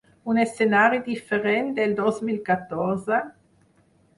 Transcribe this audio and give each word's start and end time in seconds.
Un 0.31 0.37
escenari 0.43 1.01
diferent 1.09 1.69
del 1.81 1.93
dos 2.01 2.25
mil 2.31 2.41
catorze? 2.49 3.21